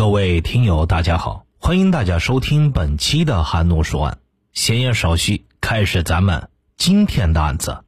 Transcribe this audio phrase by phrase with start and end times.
[0.00, 4.18] 各位听友，大家好，欢迎大家收听本期的韩怒说案。
[4.54, 7.84] 闲言少叙，开始咱们今天的案子。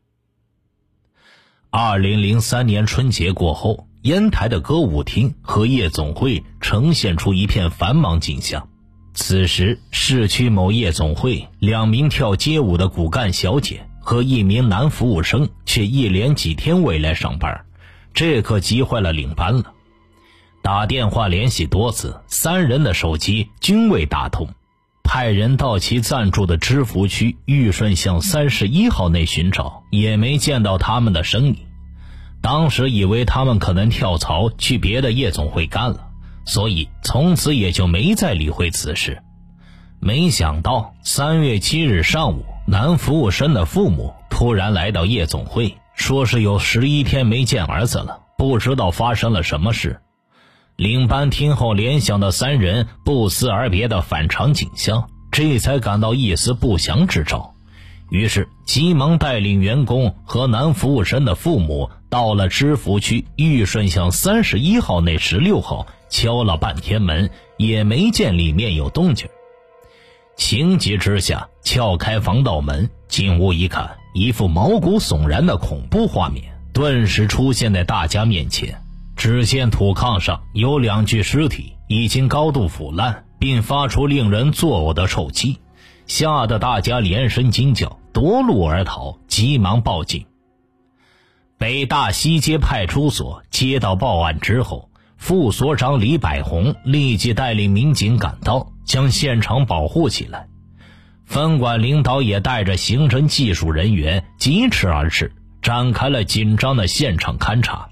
[1.70, 8.68] 二零零三年春节过后，烟台的歌舞厅和夜总会呈现出一片繁忙景象。
[9.14, 17.64] 此时，市区某夜总会，两名跳街舞的骨干小姐和一名男服务生却一连几天未来上班，
[18.12, 19.72] 这可急坏了领班了。
[20.62, 24.48] 打电话联系多次，三人的手机均未打通。
[25.02, 31.56] 派人到其暂住的知福区玉顺巷三十一号内寻找，也没见到他们的身影。
[32.40, 36.06] 当时以为他们可能跳槽去别的夜总会干了，
[36.44, 39.20] 所以从此也就没再理会此事。
[39.98, 50.00] 没想到三月七日上午，男服务生的父母突然来到夜总会，说是有十一天没见儿子了，不知道发生了什么事。
[50.76, 57.54] 领班听后联想到三人不辞而别的反常景象，这才感到一丝不祥之兆，
[58.10, 69.28] 于是急忙带领员工和男服务生的父母到了知福区玉顺巷三十一号内十六号，敲了半天门也没见里面有动静。
[70.36, 78.81] 情急之下，撬开防盗门进屋一看，一副毛骨悚然的恐怖画面顿时出现在大家面前。
[79.22, 85.60] 只见土炕上有两具尸体，已经高度腐烂，并发出令人作呕的臭气，
[86.08, 90.26] 吓得大家连声惊叫，夺路而逃，急忙报警。
[91.56, 100.48] 北大西街派出所接到报案之后，副所长李百红立即带领民警赶到，将现场保护起来。
[101.26, 107.88] 分管领导也带着刑侦技术人员疾驰而至，展开了紧张的现场勘查。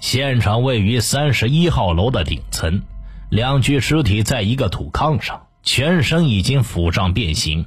[0.00, 2.82] 现场位于三十一号楼的顶层，
[3.30, 7.66] 两具尸体在一个土炕上，全身已经腐胀变形。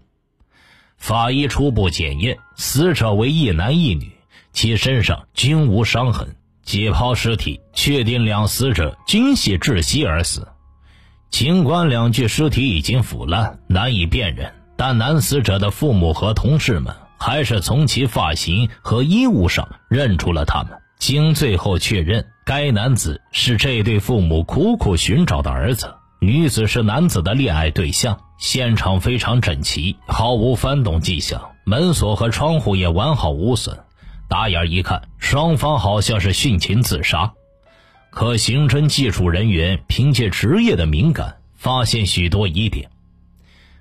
[0.98, 4.12] 法医初步检验，死者为一男一女，
[4.54, 6.36] 其身上均无伤痕。
[6.64, 10.48] 解剖尸体，确定两死者均系窒息而死。
[11.32, 20.74] 尽管两具尸体已经腐烂，难以辨认，但男死者的父母和同事们还是从其发型和衣物上认出了他们。
[21.00, 28.20] 经最后确认，该男子是这对父母苦苦寻找的儿子，女子是男子的恋爱对象。
[28.38, 33.80] 现场非常整齐，毫无翻动迹象，门锁和窗户也完好无损。
[34.28, 37.34] 打眼一看，双方好像是殉情自杀。
[38.12, 42.90] 可刑侦技术人员凭借职业的敏感，发现许多疑点。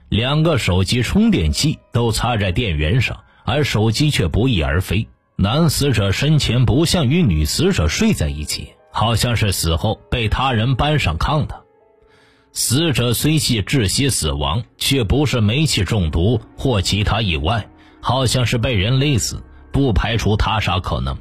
[0.08, 5.08] 两个手机充电器都插在电源上，而手机却不翼而飞。
[5.40, 11.62] 男死者生前不像与女死者睡在一起，好像是死后被他人搬上炕的。
[12.50, 17.68] 死者虽系窒息死亡，却不是煤气中毒或其他意外，
[18.00, 19.40] 好像是被人勒死，
[19.70, 21.16] 不排除他杀可能。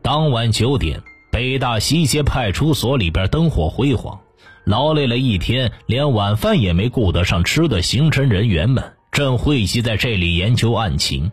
[0.00, 4.18] 当晚九点，北大西街派出所里边灯火辉煌，
[4.64, 11.30] 劳累了一天，连晚饭也没顾得上吃的刑侦人员们正汇集在这里研究案情。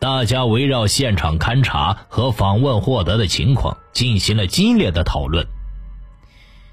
[0.00, 5.46] 大家围绕现场勘查和访问获得的情况进行了激烈的讨论。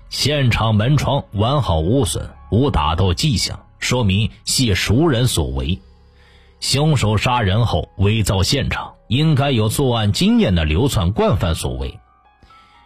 [0.09, 5.77] 现场门窗完好无损，无打斗迹象，说明系熟人所为。
[6.61, 11.99] 凶手杀人后伪造现场，应该有作案经验的流窜惯犯所为。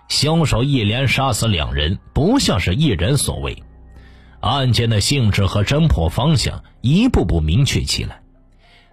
[0.07, 3.61] 凶手一连杀死两人，不像是一人所为。
[4.39, 8.20] 案件的性质和侦破方向一步步明确起来。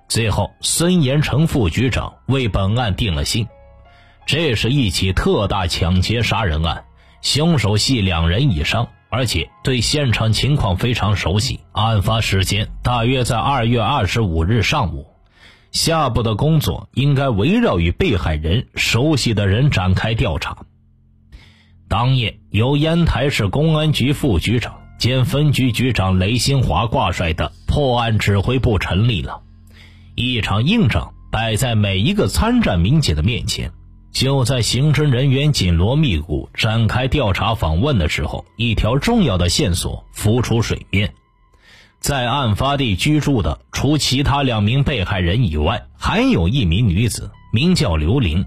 [0.08, 3.46] 最后，孙延成副局长为本案定了性。
[4.24, 6.84] 这是一起特大抢劫杀人案，
[7.20, 11.60] 凶手系两人以上，而且对现场情况非常熟悉。
[11.72, 15.06] 案发时间大约在二月二十五日上午。
[15.72, 20.56] 下步的工作应该围绕与被害人熟悉的人展开调查。
[21.86, 29.42] 当夜，由烟台市公安局副局长兼分局局长雷新华挂帅的破案指挥部成立了。
[30.20, 33.70] 一场硬仗摆在每一个参战民警的面前。
[34.10, 41.14] 就在刑侦人员紧锣密鼓展开调查访问的时候，一条重要的线索浮出水面：
[42.00, 48.44] 在案发地居住的，除其他两名被害人以外，还有一名女子，名叫刘玲。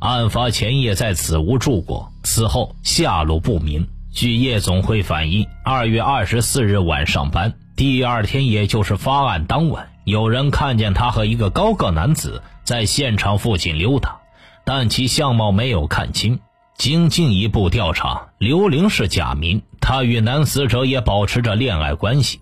[0.00, 3.86] 案发前夜在此屋住过，此后下落不明。
[4.12, 9.88] 据夜总会反映，二月二十四日晚上班，第二天也就是发案当晚。
[10.06, 14.20] 有人看见他和一个高个男子在现场附近溜达，
[14.64, 16.38] 但其相貌没有看清。
[16.76, 22.38] 经进一步调查，刘玲是假名，她与男死者也保持着恋爱关系。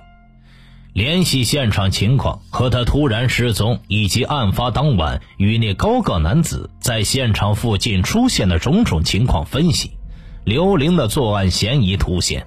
[0.92, 9.96] 联系现场情况和他突然失踪，以及案发当晚与那高个男子在现场附近出现的种种情况分析，
[10.44, 12.46] 刘玲的作案嫌疑凸显。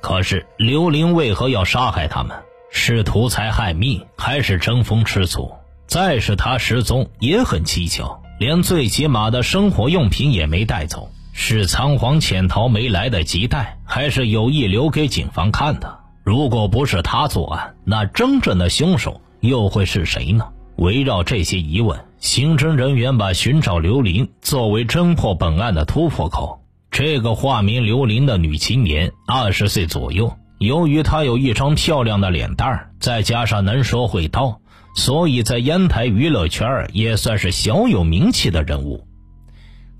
[0.00, 2.36] 可是刘玲为何要杀害他们？
[2.76, 5.52] 是图财害命，还是争风吃醋？
[5.86, 16.00] 再是他失踪也很蹊跷，连最起码的生活用品也没带走，是仓皇潜逃没来得及带，还是有意留给警方看的？
[16.24, 20.48] 如果不是他作案，那真正的凶手又会是谁呢？
[20.76, 26.60] 围绕这些疑问，刑侦人员把寻找刘林作为侦破本案的突破口。
[26.90, 30.36] 这个化名刘林的女青年，二十岁左右。
[30.64, 34.60] 由于她有一张漂亮的脸蛋，再加上能说会道，
[34.96, 39.06] 所以在烟台娱乐圈也算是小有名气的人物。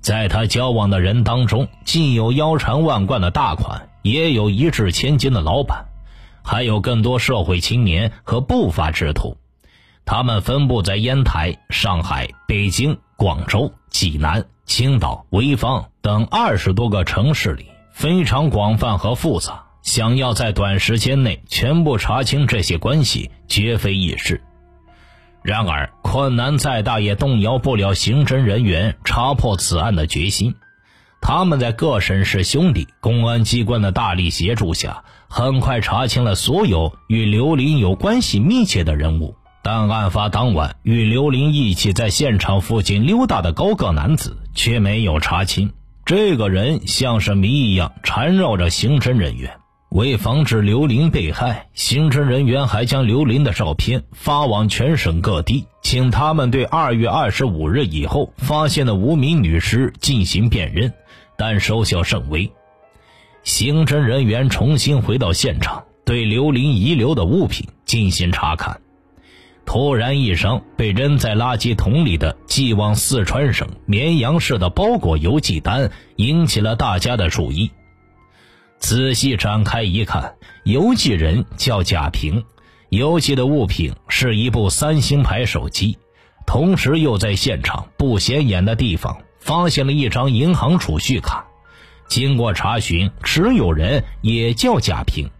[0.01, 5.85] 在她交往的人当中，既有腰缠万贯的大款，也有一掷千金的老板。
[6.43, 9.35] 还有更多社会青年和不法之徒，
[10.05, 19.64] 他们分布在烟台、上海、北京、广州、济南、青岛、潍坊等二十多个城市里，非常广泛和复杂。
[19.85, 24.41] 想要在短时间内全部查清这些关系，绝非易事。
[25.43, 30.55] 然而，困难再大也动摇不了刑侦人员查破此案的决心。
[31.21, 39.35] 他们在各省市兄弟、公安机关的大力协助下，很快查清了所有与刘林有关系密切的人物。
[39.61, 45.73] 但案发当晚与刘林一起在现场附近溜达的高个男子却没有查清。
[46.05, 49.57] 这个人像是谜一样缠绕着刑侦人员。
[49.95, 60.91] 为防止刘林被害，刑侦人员还将刘林的照片发往全省各地，请他们对二月二十五日以后发现的无名女尸进行辨认。
[61.37, 62.51] 但收效甚微。
[63.43, 68.81] 刑侦人员重新回到现场，对刘林遗留的物品进行查看。
[69.65, 77.71] 突然，一张被扔在垃圾桶里的寄往四川省绵阳市的包裹邮寄单引起了大家的注意。
[78.85, 82.43] 仔细展开一看，邮寄人叫贾平，
[82.89, 85.97] 邮寄的物品是一部三星牌手机，
[86.45, 89.17] 同时又在现场不显眼的地方。
[89.39, 91.47] 发现了一张银行储蓄卡，
[92.07, 95.31] 经过查询，持有人也叫贾平。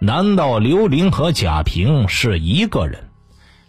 [0.00, 3.10] 难道刘玲和贾平是一个人？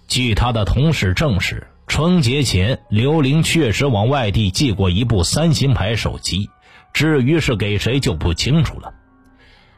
[0.07, 6.49] 据他的同事证实，春节前刘玲确实往外地寄过一部三星牌手机，
[6.95, 8.93] 至于是给谁就不清楚了。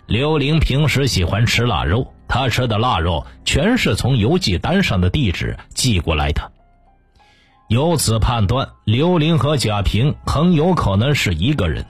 [0.05, 6.51] 刘玲平时喜欢吃腊肉，她吃的腊肉全是从邮寄单上的地址寄过来的。
[7.69, 11.87] 由此判断，刘玲和贾平很有可能是一个人。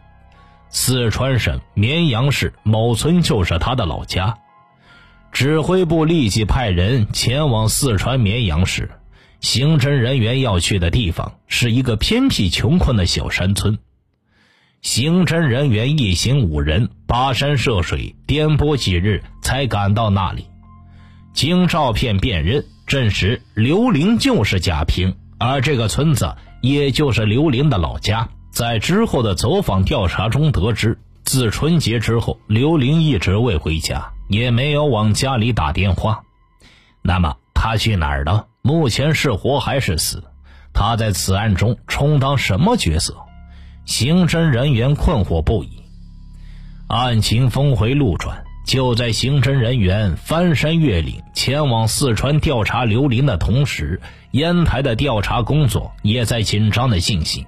[0.70, 4.38] 四川省绵阳市某村就是他的老家。
[5.34, 8.90] 指挥部立即派人前往四川绵阳市。
[9.42, 13.78] 刑侦人员要去的地方是一个偏僻穷困的小山村。
[14.82, 20.48] 刑侦人员一行五人跋山涉水，颠簸几日才赶到那里。
[21.34, 25.16] 经照片辨认，证实刘玲就是贾平。
[25.40, 36.24] 而这个村子，也就是刘玲的老家，在之后的走访调查中得知，自春节之后，刘玲一直未回家，也没有往家里打电话。
[37.04, 38.48] 那么他去哪儿了？
[38.64, 40.24] 目前是活还是死？
[40.74, 43.16] 他在此案中充当什么角色？
[43.88, 45.70] 刑侦人员困惑不已。
[46.88, 48.44] 案情峰回路转。
[48.66, 54.02] 就在刑侦人员翻山越岭前往四川调查刘林的同时，
[54.32, 57.46] 烟台的调查工作也在紧张的进行。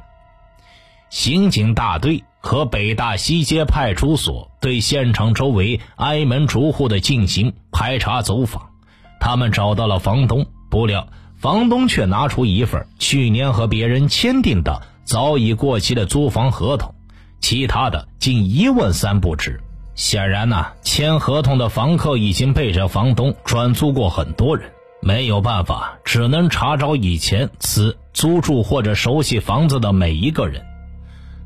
[1.09, 8.69] 刑警大队和北大西街派出所对现场周围挨门逐户的进行排查走访，
[9.19, 16.93] 他们找到了房东，不料房东却拿出一份去年和别人签订的早已过期的租房合同，
[17.41, 19.59] 其他的竟一问三不知。
[19.95, 24.69] 显然呐，签合同的房客已经背着房东转租过很多人，
[25.01, 30.63] 没有办法，只能查找以前此租住或者熟悉房子的每一个人。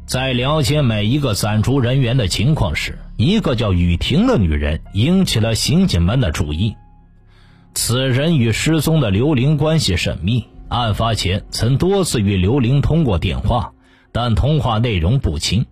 [0.05, 6.75] 在了解每一个暂住人员的情况时，一个叫雨婷的女人引起了刑警们的注意。
[7.73, 10.43] 此人与失踪的刘玲关系甚密，
[10.73, 13.73] 案发前曾多次与刘玲通过电话，
[14.11, 15.67] 但通话内容不清。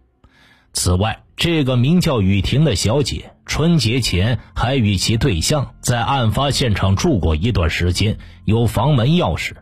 [0.73, 9.53] 此外，这个名叫雨婷的小姐，春节前还与其对象在案发现场住过一段时间，有房门钥匙。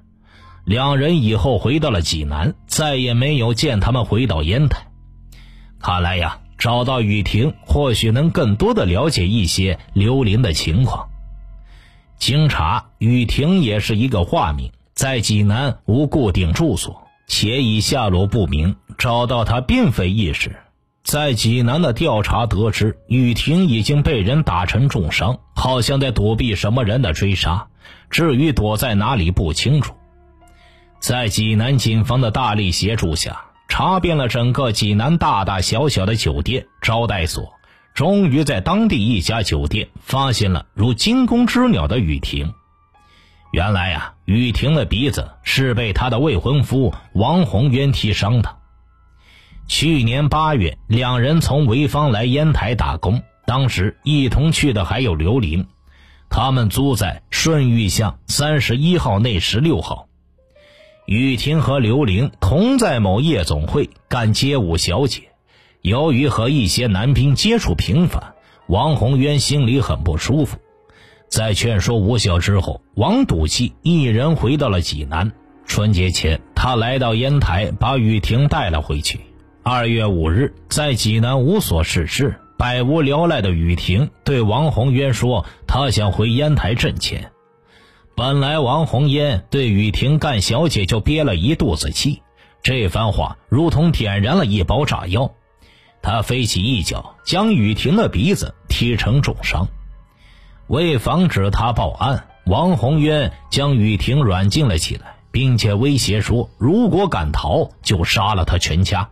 [0.66, 4.88] 两人以后回到了济南，再也没有见他们回到烟台。
[5.80, 11.08] 看来呀，找到雨婷，或许能更多的了解一些刘玲的情况。
[12.18, 14.70] 经查，雨婷也是一个化名，
[15.00, 18.76] 在济南无固定住所，且已下落不明。
[18.98, 20.58] 找到他并非易事。
[21.06, 27.68] 在济南的调查得知，雨婷已经被人打成重伤，好像在躲避什么人的追杀。
[28.10, 29.94] 至于躲在哪里，不清楚。
[31.00, 37.54] 在济南警方的大力协助下，查遍了整个济南大大小小的酒店、招待所。
[37.94, 42.54] 终于在当地一家酒店发现了如惊弓之鸟的雨婷。
[43.52, 48.58] 原来啊，雨婷的鼻子是被她的未婚夫王宏渊踢伤的。
[49.68, 55.68] 去年八月，两人从潍坊来烟台打工，当时一同去的还有刘玲。
[56.30, 60.08] 他们租在顺玉巷三十一号内十六号。
[61.08, 65.30] 雨婷和刘玲同在某夜总会干街舞小姐。
[65.82, 68.36] 由于和一些男兵接触频繁，
[68.68, 70.60] 王宏渊心里很不舒服。
[71.30, 75.32] 在劝说无效之后，王赌气一人回到了济南。
[75.66, 79.20] 春节前，他来到烟台，把雨婷带了回去。
[79.62, 87.32] 二月五日，在济南无所事事、百无聊赖的雨婷对王宏渊说：“他想回烟台挣钱。”
[88.18, 92.24] 本来王宏渊对雨婷干小姐就憋了一肚子气，
[92.64, 95.32] 这番话如同点燃了一包炸药。
[96.02, 99.68] 他飞起一脚，将雨婷的鼻子踢成重伤。
[100.70, 109.10] 为防止他报案，王宏渊将雨婷软禁了起来，并且威胁说：“如果敢逃，就杀了他全家。”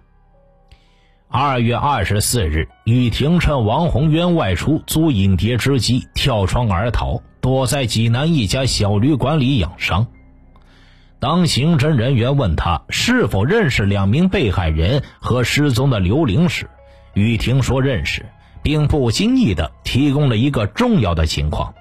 [1.27, 10.05] 二月二十四日，雨婷趁王宏渊外出租影碟之机，跳窗而逃，躲在济南一家小旅馆里养伤。
[11.19, 16.69] 当刑侦人员问他是否认识两名被害人和失踪的刘玲时，
[17.15, 18.27] 雨婷说认识，
[18.61, 21.73] 并不经意地提供了一个重要的情况，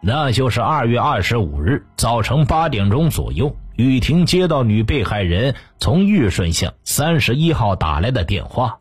[0.00, 8.78] 那就是二月二十五日早晨八点钟左右，雨婷接到女被害人从玉顺巷三十一号打来的电话，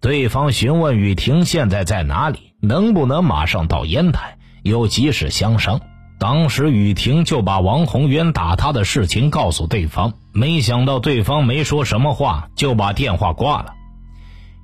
[0.00, 5.80] 对方询问雨婷现在在哪里，能不能马上到烟台，有急事相商。
[6.20, 13.74] 当时雨婷就把王宏渊打她的事情告诉对方，没想到对方没说什么话就把电话挂了。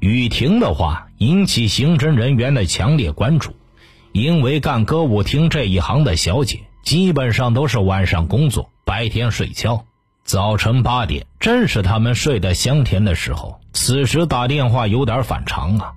[0.00, 3.56] 雨婷的话引起刑侦人员的强烈关注，
[4.12, 9.86] 因为干歌舞厅这一行的小姐基本上都是晚上工作，白天睡觉。
[10.22, 15.92] 早晨八点正是他们睡得香甜的时候，此时打电话有点反常啊。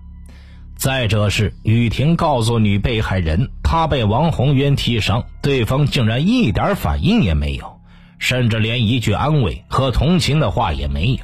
[0.77, 7.81] 再者是雨婷告诉女被害人，她被王宏渊踢伤，对方竟然一点反应也没有，
[8.17, 11.19] 甚至连一句安慰和同情的话也没有。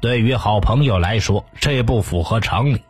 [0.00, 2.80] 对于好朋友来说，这不符合常理。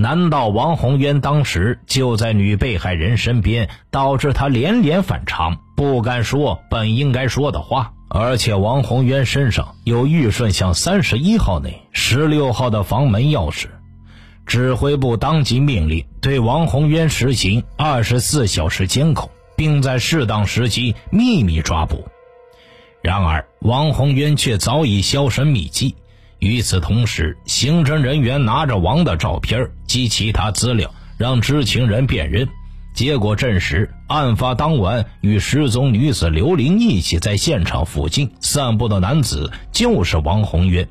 [0.00, 7.92] 难道王宏渊当时就在女被害人身边，导致他连连反常，不敢说本应该说的话？
[8.08, 13.66] 而且王宏渊身上有玉顺巷三十一号内十六号的房门钥匙。
[14.46, 22.08] 指挥部当即命令对王宏渊实行二十四小时监控，并在适当时机秘密抓捕。
[23.02, 25.94] 然而，王宏渊却早已销声匿迹。
[26.40, 32.48] 与此同时，刑侦人员拿着王的照片及其他资料，让知情人辨认，
[32.94, 40.88] 结果证实，案发当晚与失踪女子刘玲一起在现场附近散步的男子就是王宏渊。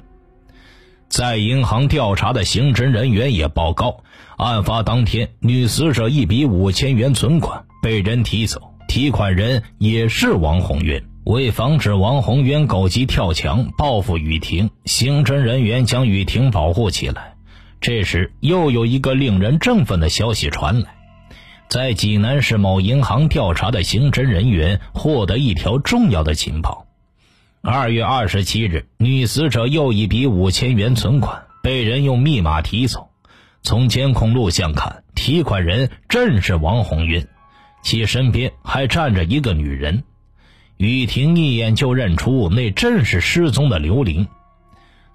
[1.08, 4.03] 在银行调查的刑侦人员也报告，
[4.38, 11.09] 案发当天，女死者一笔五千元存款被人提走，提款人也是王宏渊。
[11.25, 17.35] 为防止王宏渊狗急跳墙报复雨婷，刑侦人员将雨婷保护起来。
[17.81, 20.95] 这时，又有一个令人振奋的消息传来：
[21.67, 26.88] 在济南市某银行调查的刑侦人员获得一条重要的情报。
[27.61, 33.09] 二月二十七日，女死者又一笔五千元存款被人用密码提走。
[33.61, 37.27] 从监控录像看，提款人正是王宏渊，
[37.83, 40.03] 其身边还站着一个女人。
[40.79, 44.25] 雨婷一眼就认出那正是失踪的刘玲。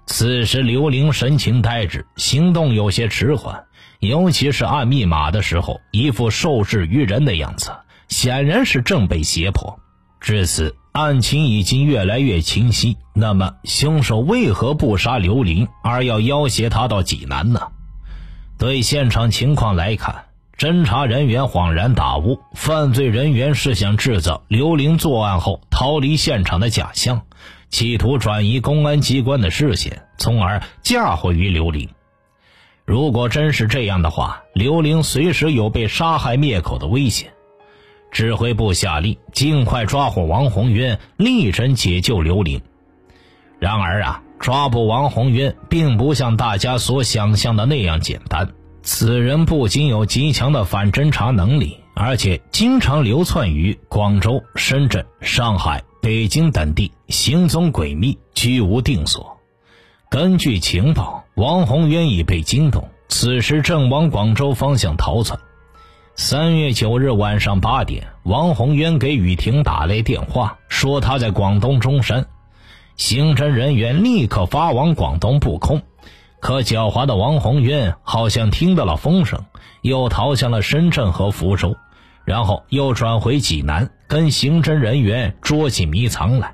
[0.05, 3.63] 此时，刘玲神情呆滞，行动有些迟缓，
[3.99, 7.71] 尤其是按密码的时候，一副受制于人的样子，
[8.09, 9.79] 显然是正被胁迫。
[10.21, 12.95] 至此，案情已经越来越清晰。
[13.15, 17.59] 那么，凶手为何不杀刘玲，而要要挟他到济南呢？
[18.59, 20.24] 对现场情况来看，
[20.57, 27.23] 侦查人员恍然大悟，犯罪人员是想制造刘玲作案后逃离现场的假象，
[27.69, 31.89] 企图转移公安机关的视线，从而嫁祸于刘玲。
[32.85, 37.33] 如果真是这样的话，刘玲随时有被杀害灭口的危险。
[38.09, 42.61] 指挥部下令尽快抓获王宏渊，力争解救刘玲。
[43.59, 48.53] 然而啊，抓捕王宏渊并不像大家所想象的那样简单。
[48.85, 59.37] 此人不仅有极强的反侦查能力，而且经常流窜于广州、深圳、上海、北京等地，行踪诡秘，居无定所。
[60.07, 65.39] 根据情报，王宏渊已被惊动，此时正往广州方向逃窜。
[66.15, 72.27] 三月九日晚上八点，王宏渊给雨婷打来电话，说他在广东中山。
[72.97, 75.81] 刑侦人员立刻发往广东布控。
[76.39, 79.45] 可狡猾的王宏渊好像听到了风声，
[79.81, 81.75] 又逃向了深圳和福州，
[82.23, 86.53] 然后又转回济南，跟刑侦人员捉起迷藏来。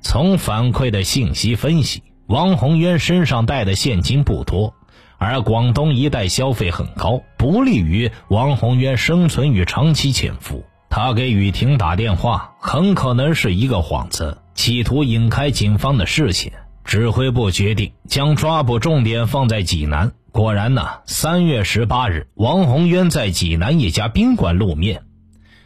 [0.00, 4.74] 从反馈的信息分析，王宏渊身上带的现金不多，
[5.16, 10.64] 而广东一带消费很高，不利于王宏渊生存与长期潜伏。
[10.88, 16.52] 他给雨婷打电话，很可能是一个幌子，企图引开警方的视线。
[16.88, 20.12] 指挥部决定将抓捕重点放在济南。
[20.32, 25.02] 果然呢，三月十八日，王宏渊在济南一家宾馆露面。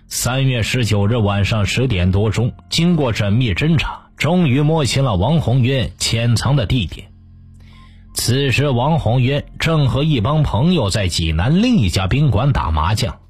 [0.08, 7.12] 三月十九日晚上十点多钟，经过缜密侦查，终于摸清了王宏渊潜藏的地点。
[8.14, 13.20] 此时，王宏渊正和一帮朋友在济南另一家宾馆打麻将。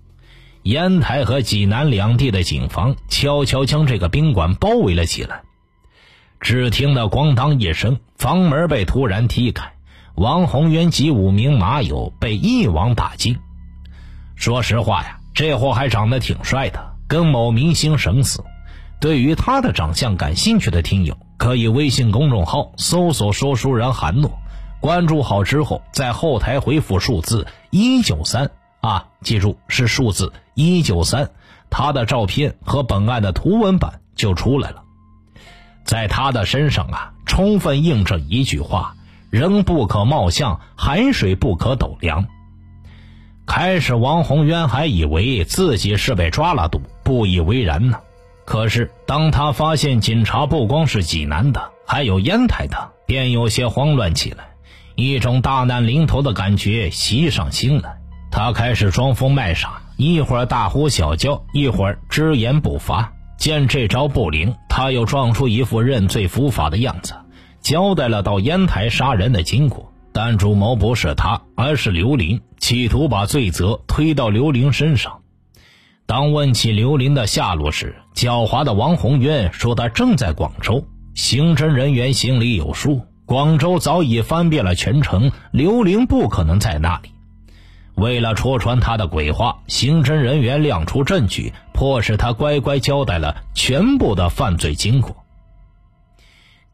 [0.63, 5.43] 烟台和济南两地的警方悄悄将这个宾馆包围了起来。
[6.43, 9.73] 只听得“咣当”一声，房门被突然踢开，
[10.17, 13.39] 王宏渊及五名马友被一网打尽。
[14.35, 18.43] 说实话呀，这货还长得挺帅的，跟某明星神似。
[19.01, 24.37] 对于他的长相感兴趣的听友，可以微信公众号搜索“说书人韩诺”，
[24.81, 31.31] 关注好之后，在后台回复数字一九三啊，记住是数字一九三，
[31.71, 34.82] 他的照片和本案的图文版就出来了。
[35.85, 38.95] 在他的身上啊，充分印证一句话：
[39.31, 42.27] 人不可貌相，海水不可斗量。
[43.47, 47.99] 开始，王宏渊还以为自己是被抓了赌，不以为然呢。
[48.45, 54.45] 可是，当他发现警察不光是济南的，还有烟台的，便有些慌乱起来，
[54.95, 57.99] 一种大难临头的感觉袭上心来。
[58.31, 63.13] 他开始装疯卖傻，一会儿大呼小叫，一会儿只言不发。
[63.43, 67.15] 见这招不灵，他又装出一副认罪伏法的样子，
[67.61, 69.93] 交代了到烟台杀人的经过。
[70.13, 75.23] 但主谋不是他，而是刘玲，企图把罪责推到刘玲身上。
[76.07, 80.87] 当问起刘玲的下落时，狡猾的王宏渊说他正在广州。
[81.15, 87.11] 刑侦人员心里有数，广州早已翻遍了全城，刘玲不可能在那里。
[88.03, 95.17] 为了戳穿他的鬼话，刑侦人员亮出证据，迫使他乖乖交代了全部的犯罪经过。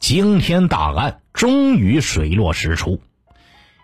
[0.00, 3.00] 惊天大案终于水落石出。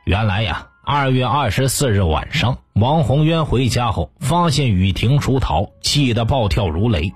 [0.05, 7.13] 原来呀，二月二十四日晚上，王宏渊回家后发现雨婷出逃，气得暴跳如雷，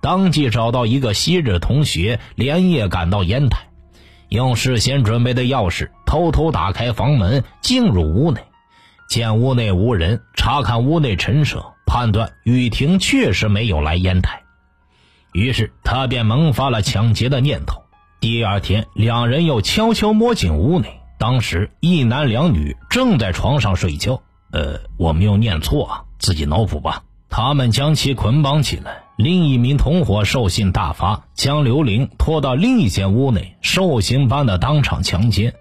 [0.00, 3.68] 当即找到一个昔日同学，连夜赶到烟台，
[4.28, 8.40] 用事先准备的钥匙偷偷打开房门，进入屋内。
[9.08, 14.42] 见屋内无人，查看屋内陈设，判断雨婷确实没有来烟台，
[15.32, 17.82] 于是他便萌发了抢劫的念头。
[18.20, 24.20] 第二天，两人又悄悄摸进屋内，当时一男两女正在床上睡觉。
[24.50, 27.02] 呃，我没有念错啊，自己脑补吧。
[27.30, 35.54] 他们将其捆绑起来，另一名同伙兽性大发，将刘玲拖到另一间屋内，兽刑般的当场强奸。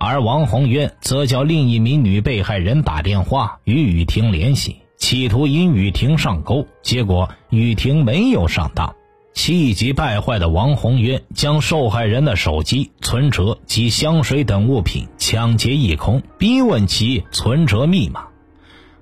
[0.00, 6.66] 而王宏渊则叫另一名女被害人打电话与雨婷联系，企图引雨婷上钩。
[6.82, 8.94] 结果雨婷没有上当，
[9.34, 18.26] 气急败坏的王宏渊将受害人的手机、存折及香水等物品抢劫一空，逼问其存折密码。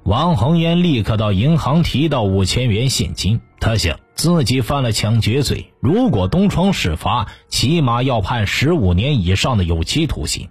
[0.03, 10.49] 王宏渊立刻到银行提到五千元现金，他想自己犯了抢劫罪，如果东窗事发，起码要判十五年以上的有期徒刑。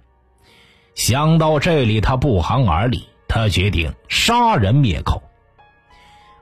[0.96, 3.04] 想到这里，他不寒而栗。
[3.28, 5.22] 他决定杀人灭口。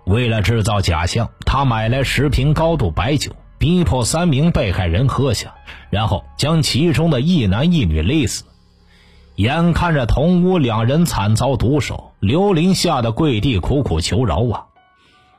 [0.04, 5.54] 为了制造假象，他买来十瓶高度白酒，逼迫三名被害人喝下，
[5.90, 8.44] 然后将其中的一男一女勒死。
[9.34, 14.66] 眼看着同屋两人惨遭毒手，刘玲吓得跪地苦苦求饶啊！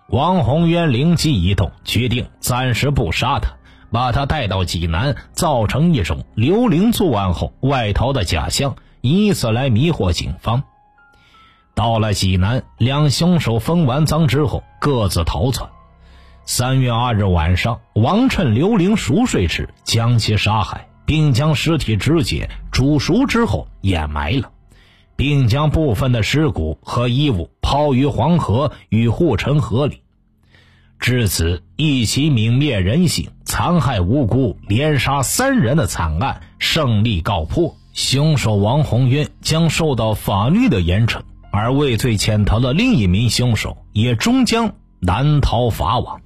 [0.09, 3.51] 王宏渊灵机一动，决定暂时不杀他，
[3.91, 10.63] 把他带到济南，造成一种刘玲作案后外逃的假象，以此来迷惑警方。
[11.73, 15.69] 到了济南，两凶手分完赃之后各自逃窜。
[16.45, 20.87] 三月二日晚上，王趁刘玲熟睡时将其杀害。
[21.05, 24.49] 并将尸体肢解、煮熟之后掩埋了，
[25.15, 30.01] 并将部分的尸骨和衣物抛于黄河与护城河里。
[30.99, 46.21] 至此，一起泯灭人性、残害无辜、连杀三人的惨案胜利告破，凶手王宏渊将受到法律的严惩，而畏罪潜逃的另一名凶手也终将难逃法网。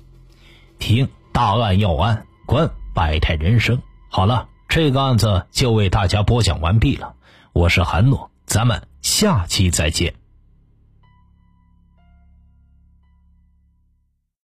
[0.79, 3.81] 听大案要案，观百态人生。
[4.09, 4.49] 好了。
[4.71, 7.15] 这个案子就为大家播讲完毕了，
[7.53, 10.13] 我是韩诺，咱们下期再见。